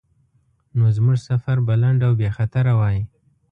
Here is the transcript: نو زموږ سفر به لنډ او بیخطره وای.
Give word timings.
نو 0.77 0.85
زموږ 0.95 1.17
سفر 1.29 1.57
به 1.65 1.73
لنډ 1.83 1.99
او 2.07 2.13
بیخطره 2.21 2.73
وای. 2.79 2.99